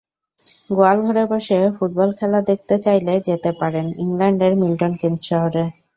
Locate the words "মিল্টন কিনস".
4.61-5.21